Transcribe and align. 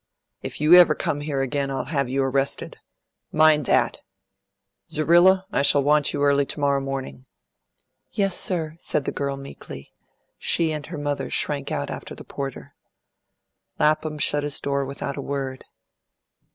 If 0.41 0.59
you 0.59 0.73
ever 0.73 0.95
come 0.95 1.21
here 1.21 1.41
again, 1.41 1.69
I'll 1.69 1.85
have 1.85 2.09
you 2.09 2.23
arrested. 2.23 2.77
Mind 3.31 3.67
that! 3.67 3.99
Zerrilla, 4.89 5.45
I 5.51 5.61
shall 5.61 5.83
want 5.83 6.11
you 6.11 6.23
early 6.23 6.43
to 6.43 6.59
morrow 6.59 6.81
morning." 6.81 7.27
"Yes, 8.09 8.35
sir," 8.35 8.75
said 8.79 9.05
the 9.05 9.11
girl 9.11 9.37
meekly; 9.37 9.93
she 10.39 10.71
and 10.71 10.87
her 10.87 10.97
mother 10.97 11.29
shrank 11.29 11.71
out 11.71 11.91
after 11.91 12.15
the 12.15 12.23
porter. 12.23 12.73
Lapham 13.77 14.17
shut 14.17 14.41
his 14.41 14.59
door 14.59 14.85
without 14.85 15.17
a 15.17 15.21
word. 15.21 15.65